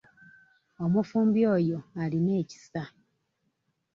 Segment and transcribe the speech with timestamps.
[0.83, 2.83] Omufumbi oyo alina ekisa.